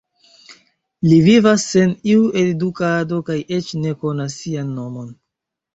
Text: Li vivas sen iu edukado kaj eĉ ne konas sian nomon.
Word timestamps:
Li 1.09 1.19
vivas 1.25 1.67
sen 1.75 1.93
iu 2.15 2.25
edukado 2.45 3.21
kaj 3.31 3.39
eĉ 3.61 3.73
ne 3.87 3.97
konas 4.03 4.41
sian 4.43 4.75
nomon. 4.81 5.19